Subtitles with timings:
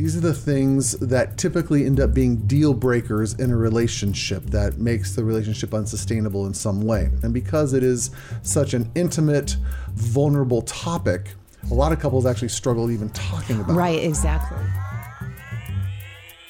[0.00, 4.78] These are the things that typically end up being deal breakers in a relationship that
[4.78, 7.10] makes the relationship unsustainable in some way.
[7.22, 8.10] And because it is
[8.40, 9.58] such an intimate,
[9.90, 11.34] vulnerable topic,
[11.70, 13.74] a lot of couples actually struggle even talking about it.
[13.74, 14.56] Right, exactly.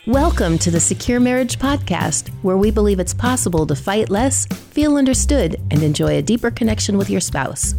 [0.07, 4.97] Welcome to the Secure Marriage Podcast, where we believe it's possible to fight less, feel
[4.97, 7.75] understood, and enjoy a deeper connection with your spouse.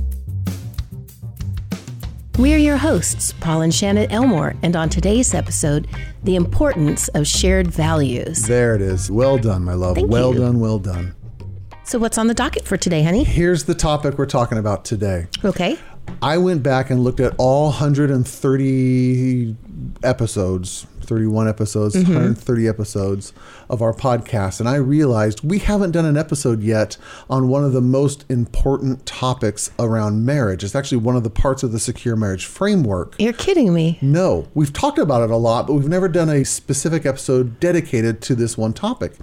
[2.41, 5.87] We're your hosts, Paul and Shannon Elmore, and on today's episode,
[6.23, 8.47] the importance of shared values.
[8.47, 9.11] There it is.
[9.11, 9.93] Well done, my love.
[9.93, 10.39] Thank well you.
[10.39, 11.13] done, well done.
[11.83, 13.23] So, what's on the docket for today, honey?
[13.23, 15.27] Here's the topic we're talking about today.
[15.45, 15.77] Okay.
[16.23, 19.55] I went back and looked at all 130
[20.03, 22.13] episodes, 31 episodes, mm-hmm.
[22.13, 23.33] 130 episodes
[23.69, 26.97] of our podcast, and I realized we haven't done an episode yet
[27.29, 30.63] on one of the most important topics around marriage.
[30.63, 33.15] It's actually one of the parts of the secure marriage framework.
[33.19, 33.97] You're kidding me.
[34.01, 38.21] No, we've talked about it a lot, but we've never done a specific episode dedicated
[38.23, 39.13] to this one topic,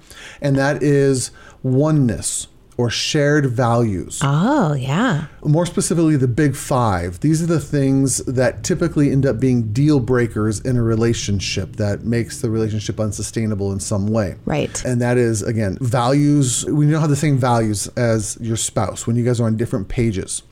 [0.41, 1.31] and that is
[1.63, 2.49] oneness
[2.79, 4.21] or shared values.
[4.23, 5.27] Oh, yeah.
[5.45, 7.21] more specifically the big five.
[7.21, 12.05] These are the things that typically end up being deal breakers in a relationship that
[12.05, 14.37] makes the relationship unsustainable in some way.
[14.45, 14.83] Right.
[14.85, 16.65] and that is again values.
[16.67, 19.89] We don't have the same values as your spouse when you guys are on different
[19.89, 20.43] pages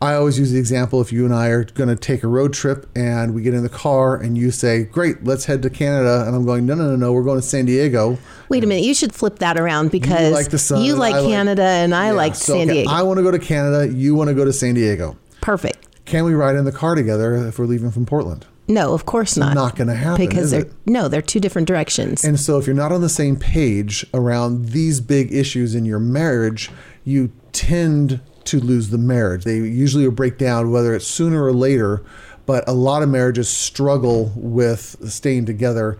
[0.00, 2.52] I always use the example if you and I are going to take a road
[2.52, 6.24] trip and we get in the car and you say, Great, let's head to Canada.
[6.26, 8.16] And I'm going, No, no, no, no, we're going to San Diego.
[8.48, 8.84] Wait a minute.
[8.84, 11.62] You should flip that around because you like the sun you like I like- Canada
[11.64, 12.90] and I Yeah, like so, San okay, Diego.
[12.90, 13.92] I want to go to Canada.
[13.92, 15.16] You want to go to San Diego.
[15.40, 16.04] Perfect.
[16.04, 18.46] Can we ride in the car together if we're leaving from Portland?
[18.68, 19.48] No, of course not.
[19.48, 20.26] It's not going to happen.
[20.26, 20.72] because they're it?
[20.86, 22.22] no, they're two different directions.
[22.22, 25.98] And so, if you're not on the same page around these big issues in your
[25.98, 26.70] marriage,
[27.04, 29.44] you tend to lose the marriage.
[29.44, 32.02] They usually will break down, whether it's sooner or later.
[32.46, 35.98] But a lot of marriages struggle with staying together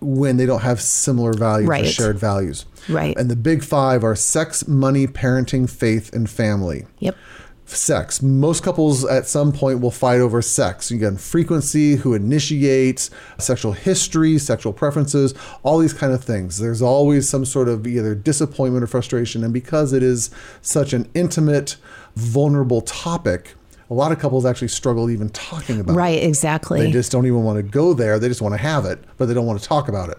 [0.00, 2.66] when they don't have similar values or shared values.
[2.88, 3.16] Right.
[3.16, 7.16] And the big five are sex, money, parenting, faith, and family yep.
[7.76, 8.22] Sex.
[8.22, 10.90] Most couples at some point will fight over sex.
[10.90, 16.58] Again, frequency, who initiates, sexual history, sexual preferences, all these kind of things.
[16.58, 19.44] There's always some sort of either disappointment or frustration.
[19.44, 20.30] And because it is
[20.62, 21.76] such an intimate,
[22.16, 23.54] vulnerable topic,
[23.90, 25.96] a lot of couples actually struggle even talking about it.
[25.96, 26.80] Right, exactly.
[26.80, 28.18] They just don't even want to go there.
[28.18, 30.18] They just want to have it, but they don't want to talk about it.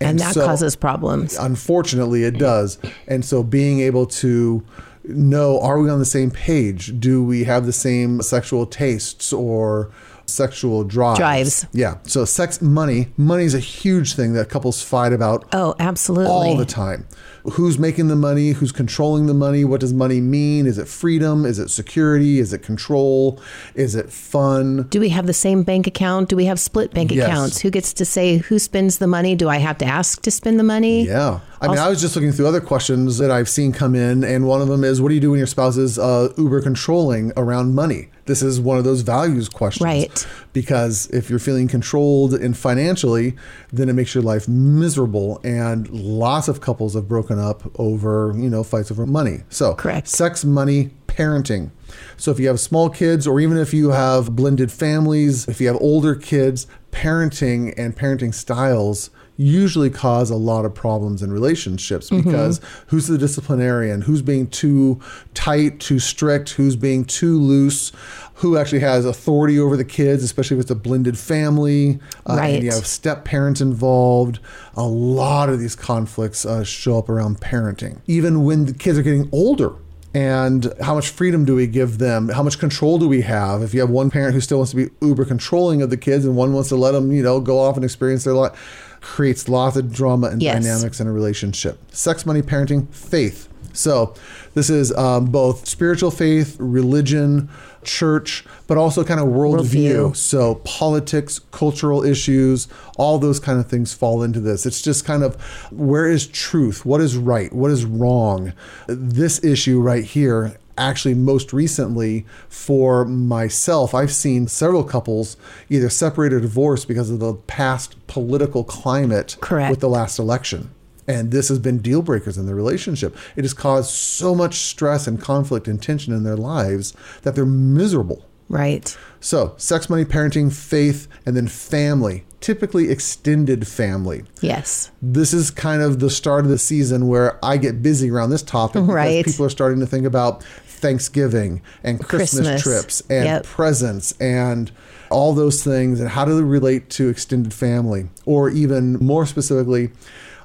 [0.00, 1.36] and that so- causes problems.
[1.36, 2.78] Unfortunately, it does.
[3.06, 4.64] And so being able to
[5.04, 6.98] know are we on the same page?
[7.00, 9.90] Do we have the same sexual tastes or
[10.26, 11.18] sexual drives?
[11.18, 11.66] Drives.
[11.72, 11.98] Yeah.
[12.04, 13.08] So sex, money.
[13.16, 16.30] Money is a huge thing that couples fight about Oh, absolutely.
[16.30, 17.06] all the time.
[17.52, 18.50] Who's making the money?
[18.52, 19.64] Who's controlling the money?
[19.64, 20.66] What does money mean?
[20.66, 21.44] Is it freedom?
[21.44, 22.38] Is it security?
[22.38, 23.40] Is it control?
[23.74, 24.84] Is it fun?
[24.90, 26.28] Do we have the same bank account?
[26.28, 27.26] Do we have split bank Yes.
[27.26, 27.60] accounts?
[27.60, 29.34] Who gets to say who spends the money?
[29.34, 31.06] Do I have to ask to spend the money?
[31.06, 31.40] Yeah.
[31.60, 34.48] I mean, I was just looking through other questions that I've seen come in, and
[34.48, 37.32] one of them is what do you do when your spouse is uh, uber controlling
[37.36, 38.08] around money?
[38.24, 39.84] This is one of those values questions.
[39.84, 40.26] Right.
[40.52, 43.36] Because if you're feeling controlled and financially,
[43.72, 45.40] then it makes your life miserable.
[45.44, 49.40] And lots of couples have broken up over, you know, fights over money.
[49.48, 50.08] So, Correct.
[50.08, 51.70] sex, money, parenting.
[52.16, 55.66] So if you have small kids, or even if you have blended families, if you
[55.68, 59.10] have older kids, parenting and parenting styles
[59.42, 64.02] usually cause a lot of problems in relationships because who's the disciplinarian?
[64.02, 65.00] Who's being too
[65.34, 66.50] tight, too strict?
[66.50, 67.92] Who's being too loose?
[68.36, 72.00] Who actually has authority over the kids, especially if it's a blended family?
[72.26, 74.38] Uh, And you have step parents involved.
[74.74, 78.00] A lot of these conflicts uh, show up around parenting.
[78.06, 79.72] Even when the kids are getting older,
[80.14, 82.28] and how much freedom do we give them?
[82.28, 83.62] How much control do we have?
[83.62, 86.26] If you have one parent who still wants to be uber controlling of the kids,
[86.26, 89.48] and one wants to let them, you know, go off and experience their life, creates
[89.48, 90.62] lots of drama and Yes.
[90.64, 91.78] dynamics in a relationship.
[91.92, 93.48] Sex, money, parenting, faith.
[93.74, 94.14] So,
[94.54, 97.48] this is um, both spiritual faith, religion,
[97.84, 100.10] church, but also kind of worldview.
[100.10, 100.16] Worldview.
[100.16, 104.66] So politics, cultural issues, all those kind of things fall into this.
[104.66, 105.40] It's just kind of
[105.72, 106.84] where is truth?
[106.84, 107.52] What is right?
[107.52, 108.52] What is wrong?
[108.86, 115.36] This issue right here actually most recently for myself i've seen several couples
[115.68, 119.70] either separate or divorce because of the past political climate Correct.
[119.70, 120.70] with the last election
[121.08, 125.06] and this has been deal breakers in the relationship it has caused so much stress
[125.06, 128.94] and conflict and tension in their lives that they're miserable Right.
[129.18, 134.24] so, sex, money, parenting, faith, and then family, typically extended family.
[134.42, 134.90] Yes.
[135.00, 138.42] This is kind of the start of the season where I get busy around this
[138.42, 139.24] topic because Right.
[139.24, 140.44] people are starting to think about
[140.82, 142.62] Thanksgiving and Christmas, Christmas.
[142.62, 143.44] trips and Yep.
[143.44, 144.70] presents and
[145.10, 149.90] all those things and how do they relate to extended family or even more specifically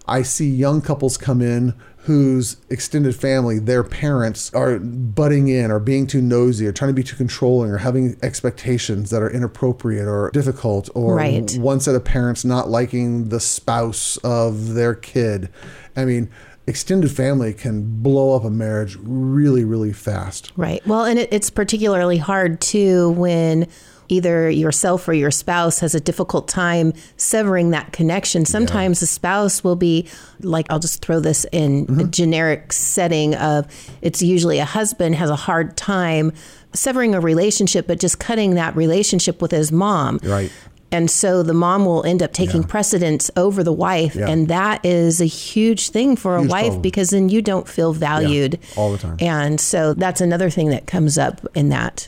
[0.07, 5.80] i see young couples come in whose extended family their parents are butting in or
[5.80, 10.06] being too nosy or trying to be too controlling or having expectations that are inappropriate
[10.07, 11.57] or difficult or Right.
[11.57, 15.50] one set of parents not liking the spouse of their kid
[15.95, 16.30] i mean
[16.67, 20.85] extended family can blow up a marriage really really fast Right.
[20.85, 23.67] Well, and it, it's particularly hard too when
[24.09, 28.45] either yourself or your spouse has a difficult time severing that connection.
[28.45, 30.07] Sometimes the spouse will be
[30.41, 31.99] like, I'll just throw this in Mm-hmm.
[31.99, 33.67] a generic setting of
[34.01, 36.31] it's usually a husband has a hard time
[36.73, 40.19] severing a relationship, but just cutting that relationship with his mom.
[40.23, 40.51] Right.
[40.92, 42.68] And so the mom will end up taking Yeah.
[42.68, 44.16] precedence over the wife.
[44.16, 44.30] Yeah.
[44.30, 46.81] And that is a huge thing for a wife problem.
[46.81, 49.18] because then you don't feel valued all the time.
[49.19, 52.07] and so that's another thing that comes up in that.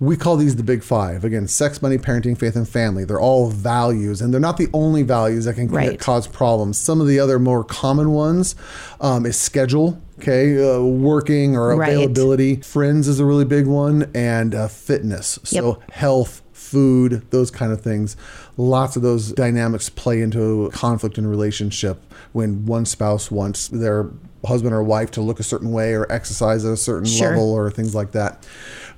[0.00, 1.24] We call these the big five.
[1.24, 3.04] Again, sex, money, parenting, faith, and family.
[3.04, 5.98] They're all values, and they're not the only values that can Right.
[5.98, 6.78] cause problems.
[6.78, 8.54] Some of the other more common ones
[9.00, 11.94] um, is schedule, okay, uh, working or Right.
[11.94, 12.56] availability.
[12.56, 15.40] Friends is a really big one, and uh, fitness.
[15.42, 15.90] So Yep.
[15.90, 18.16] health, food, those kind of things.
[18.56, 22.00] Lots of those dynamics play into conflict in relationship
[22.32, 24.06] when one spouse wants their
[24.44, 27.30] husband or wife to look a certain way or exercise at a certain Sure.
[27.30, 28.46] level or things like that.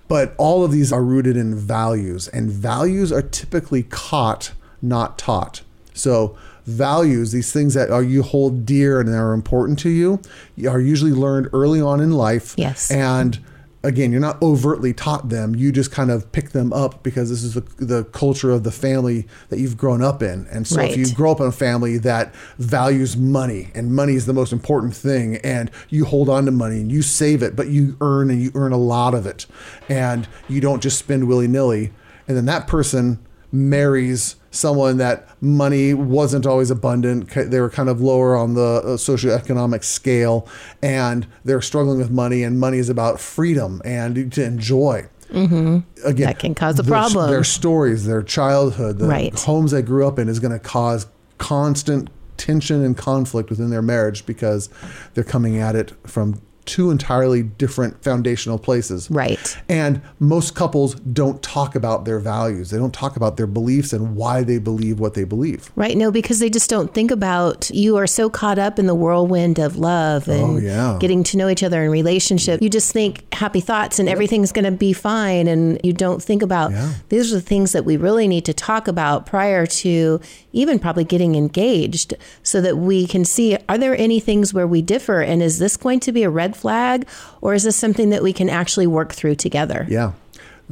[0.08, 4.50] But all of these are rooted in values, and values are typically caught,
[4.82, 5.62] not taught.
[5.94, 6.36] So,
[6.66, 10.20] values, these things that are you hold dear and are important to you,
[10.68, 12.54] are usually learned early on in life.
[12.56, 12.90] Yes.
[12.90, 13.38] And
[13.82, 15.54] again, you're not overtly taught them.
[15.54, 18.70] You just kind of pick them up because this is the, the culture of the
[18.70, 20.46] family that you've grown up in.
[20.50, 24.26] And so if you grow up in a family that values money and money is
[24.26, 27.68] the most important thing and you hold on to money and you save it, but
[27.68, 29.46] you earn and you earn a lot of it
[29.88, 31.92] and you don't just spend willy nilly.
[32.28, 33.18] And then that person
[33.50, 37.30] marries someone that money wasn't always abundant.
[37.30, 40.46] They were kind of lower on the uh, socioeconomic scale
[40.82, 45.08] and they're struggling with money and money is about freedom and to enjoy.
[45.30, 45.78] Mm-hmm.
[46.04, 47.30] Again, That can cause a their- problem.
[47.30, 49.38] Their stories, their childhood, the Right.
[49.38, 51.06] homes they grew up in is going to cause
[51.38, 54.68] constant tension and conflict within their marriage because
[55.14, 59.10] they're coming at it from two entirely different foundational places.
[59.10, 59.56] Right.
[59.68, 62.70] And most couples don't talk about their values.
[62.70, 65.70] They don't talk about their beliefs and why they believe what they believe.
[65.74, 65.96] Right.
[65.96, 69.58] No, because they just don't think about you are so caught up in the whirlwind
[69.58, 70.96] of love oh, and Oh, yeah.
[71.00, 72.60] getting to know each other in relationship.
[72.62, 75.48] You just think happy thoughts and everything's going to be fine.
[75.48, 76.92] And you don't think about Yeah.
[77.08, 80.20] these are the things that we really need to talk about prior to
[80.52, 84.82] even probably getting engaged so that we can see are there any things where we
[84.82, 85.20] differ?
[85.20, 87.06] And is this going to be a red flag
[87.40, 89.86] or is this something that we can actually work through together?
[89.88, 90.12] Yeah.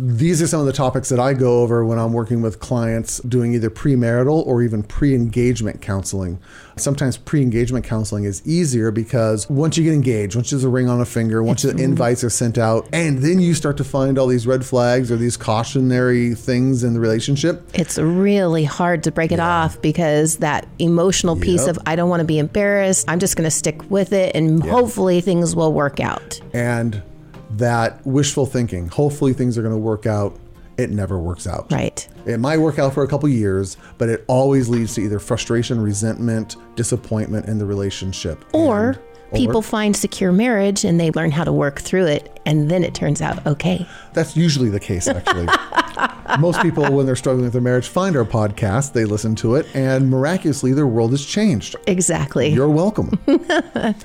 [0.01, 3.19] These are some of the topics that I go over when I'm working with clients
[3.19, 6.39] doing either premarital or even pre engagement counseling.
[6.77, 10.89] Sometimes pre engagement counseling is easier because once you get engaged, once there's a ring
[10.89, 14.19] on a finger, once the invites are sent out, and then you start to find
[14.21, 17.69] all these red flags or these cautionary things in the relationship.
[17.75, 21.77] It's really hard to break it off because that emotional piece Yep.
[21.77, 23.05] of I don't want to be embarrassed.
[23.09, 26.41] I'm just going to stick with it and hopefully things will work out.
[26.53, 27.03] And
[27.51, 30.39] that wishful thinking, hopefully things are going to work out,
[30.77, 31.71] it never works out.
[31.73, 32.09] Right.
[32.27, 35.81] It might work out for a couple years, but it always leads to either frustration,
[35.81, 38.45] resentment, disappointment in the relationship.
[38.53, 38.99] Or And-
[39.35, 42.95] people find secure marriage and they learn how to work through it and then it
[42.95, 43.87] turns out okay.
[44.15, 45.49] That's usually the case, actually.
[46.39, 49.67] Most people, when they're struggling with their marriage, find our podcast, they listen to it,
[49.75, 51.77] and miraculously their world has changed.
[51.87, 52.49] Exactly.
[52.49, 53.19] You're welcome.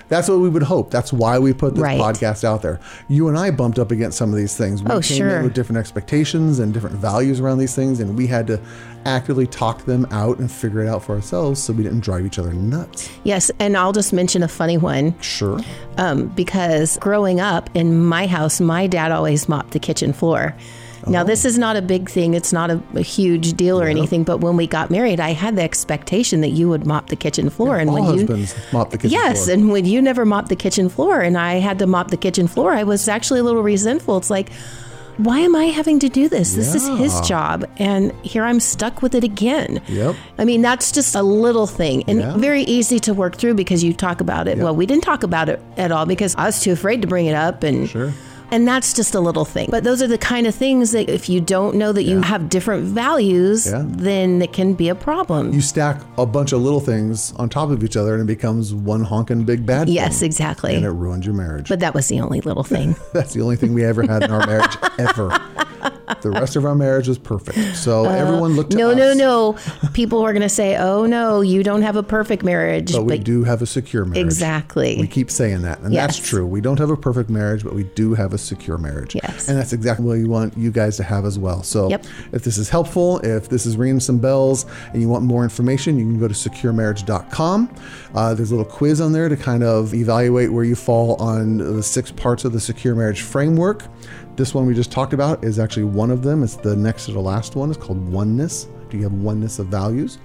[0.09, 0.91] That's what we would hope.
[0.91, 1.99] That's why we put this Right.
[1.99, 2.79] podcast out there.
[3.07, 4.81] You and I bumped up against some of these things.
[4.81, 5.37] We Oh, came sure.
[5.37, 8.59] in with different expectations and different values around these things, and we had to
[9.05, 12.39] actively talk them out and figure it out for ourselves so we didn't drive each
[12.39, 13.09] other nuts.
[13.23, 15.59] yes, and I'll just mention a funny one Sure.
[15.97, 20.55] um, because growing up in my house, my dad always mopped the kitchen floor.
[21.07, 21.25] Now, Oh.
[21.25, 22.33] this is not a big thing.
[22.33, 24.23] It's not a, a huge deal or anything.
[24.23, 27.49] But when we got married, I had the expectation that you would mop the kitchen
[27.49, 27.77] floor.
[27.77, 29.53] and All when you husbands mop the kitchen Yes, floor.
[29.53, 32.47] and when you never mopped the kitchen floor and I had to mop the kitchen
[32.47, 34.17] floor, I was actually a little resentful.
[34.17, 34.49] It's like,
[35.17, 36.55] why am I having to do this?
[36.55, 37.69] This is his job.
[37.77, 39.79] And here I'm stuck with it again.
[39.87, 40.15] Yep.
[40.39, 42.35] I mean, that's just a little thing and Yeah.
[42.37, 44.57] very easy to work through because you talk about it.
[44.57, 47.27] Well, we didn't talk about it at all because I was too afraid to bring
[47.27, 47.61] it up.
[47.61, 48.11] And Sure.
[48.53, 49.67] And that's just a little thing.
[49.71, 52.49] But those are the kind of things that if you don't know that you have
[52.49, 53.83] different values, Yeah.
[53.85, 55.51] then it can be a problem.
[55.53, 58.71] You stack a bunch of little things on top of each other and it becomes
[58.71, 60.27] one honking big bad yes, thing.
[60.27, 60.75] exactly.
[60.75, 61.67] And it ruins your marriage.
[61.67, 62.95] but that was the only little thing.
[63.13, 65.29] That's the only thing we ever had in our marriage ever.
[66.21, 67.75] The rest of our marriage was perfect.
[67.77, 69.55] So everyone looked Uh, no, no, no.
[69.93, 73.17] People were going to say, "Oh no, you don't have a perfect marriage." But we
[73.17, 74.23] do have a secure marriage.
[74.25, 74.97] exactly.
[74.99, 76.45] We keep saying that, and that's true.
[76.45, 79.15] We don't have a perfect marriage, but we do have a secure marriage.
[79.15, 79.47] Yes.
[79.47, 81.63] And that's exactly what we want you guys to have as well.
[81.63, 82.05] So Yep.
[82.33, 85.97] if this is helpful, if this is ringing some bells, and you want more information,
[85.97, 87.69] you can go to securemarriage.com.
[88.15, 91.57] Uh, there's a little quiz on there to kind of evaluate where you fall on
[91.57, 93.83] the six parts of the secure marriage framework.
[94.35, 96.41] This one we just talked about is actually one of them.
[96.43, 97.69] It's the next to the last one.
[97.69, 98.67] It's called oneness.
[98.89, 100.17] Do you have oneness of values?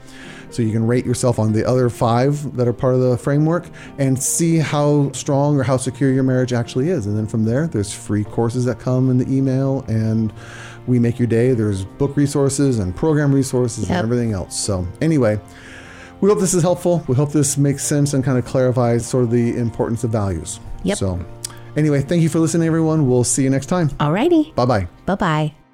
[0.50, 3.66] So you can rate yourself on the other five that are part of the framework
[3.98, 7.06] and see how strong or how secure your marriage actually is.
[7.06, 10.32] And then from there, there's free courses that come in the email and
[10.86, 11.52] we make your day.
[11.52, 13.90] There's book resources and program resources Yep.
[13.90, 14.58] and everything else.
[14.58, 15.38] So anyway,
[16.22, 17.04] we hope this is helpful.
[17.08, 20.60] We hope this makes sense and kind of clarifies sort of the importance of values.
[20.84, 20.96] Yep.
[20.96, 21.20] So
[21.76, 23.08] anyway, thank you for listening, everyone.
[23.08, 23.88] We'll see you next time.
[24.00, 24.54] Alrighty.
[24.54, 24.88] Bye bye.
[25.06, 25.67] Bye bye.